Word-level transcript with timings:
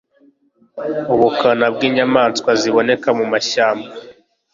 Ubukana 1.13 1.65
bw'inyamaswa 1.73 2.51
ziboneka 2.61 3.09
mu 3.17 3.25
mashyamba 3.31 3.89